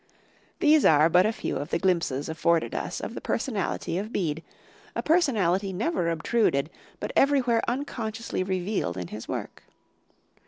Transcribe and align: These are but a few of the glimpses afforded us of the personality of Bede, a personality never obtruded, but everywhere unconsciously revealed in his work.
These 0.61 0.83
are 0.83 1.09
but 1.09 1.27
a 1.27 1.31
few 1.31 1.57
of 1.57 1.69
the 1.69 1.77
glimpses 1.77 2.27
afforded 2.27 2.73
us 2.73 3.01
of 3.01 3.13
the 3.13 3.21
personality 3.21 3.99
of 3.99 4.11
Bede, 4.11 4.41
a 4.95 5.03
personality 5.03 5.71
never 5.71 6.09
obtruded, 6.09 6.71
but 6.99 7.11
everywhere 7.15 7.61
unconsciously 7.67 8.41
revealed 8.41 8.97
in 8.97 9.09
his 9.09 9.27
work. 9.27 9.61